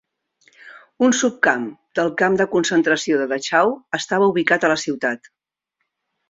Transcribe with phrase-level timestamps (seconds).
[1.07, 1.67] Un subcamp
[1.99, 5.31] del camp de concentració de Dachau estava ubicat a la ciutat.